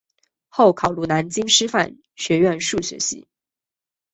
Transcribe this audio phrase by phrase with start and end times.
[0.49, 3.27] 后考入南京师范学院数学系。